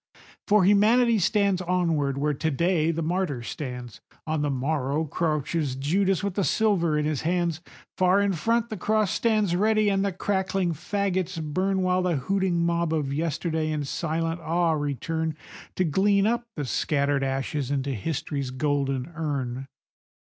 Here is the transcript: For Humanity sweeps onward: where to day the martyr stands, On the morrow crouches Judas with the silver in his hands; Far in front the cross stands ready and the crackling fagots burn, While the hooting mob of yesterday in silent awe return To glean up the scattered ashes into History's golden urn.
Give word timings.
For 0.47 0.65
Humanity 0.65 1.19
sweeps 1.19 1.61
onward: 1.61 2.17
where 2.17 2.33
to 2.33 2.49
day 2.49 2.89
the 2.89 3.03
martyr 3.03 3.43
stands, 3.43 4.01
On 4.25 4.41
the 4.41 4.49
morrow 4.49 5.05
crouches 5.05 5.75
Judas 5.75 6.23
with 6.23 6.33
the 6.33 6.43
silver 6.43 6.97
in 6.97 7.05
his 7.05 7.21
hands; 7.21 7.61
Far 7.99 8.19
in 8.19 8.33
front 8.33 8.71
the 8.71 8.77
cross 8.77 9.11
stands 9.11 9.55
ready 9.55 9.89
and 9.89 10.03
the 10.03 10.11
crackling 10.11 10.73
fagots 10.73 11.37
burn, 11.39 11.83
While 11.83 12.01
the 12.01 12.15
hooting 12.15 12.65
mob 12.65 12.91
of 12.93 13.13
yesterday 13.13 13.69
in 13.69 13.83
silent 13.83 14.39
awe 14.41 14.71
return 14.71 15.35
To 15.75 15.83
glean 15.83 16.25
up 16.25 16.47
the 16.55 16.65
scattered 16.65 17.23
ashes 17.23 17.69
into 17.69 17.91
History's 17.91 18.49
golden 18.49 19.11
urn. 19.13 19.67